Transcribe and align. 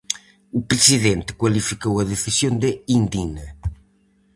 O 0.57 0.59
presidente 0.69 1.31
cualificou 1.41 1.95
a 1.97 2.07
decisión 2.13 2.53
de 2.63 2.69
"indigna". 2.97 3.47